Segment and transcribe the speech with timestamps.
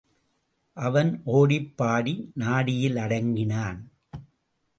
[0.77, 3.79] அவன் ஓடிப் பாடி நாடியில் அடங்கினான்.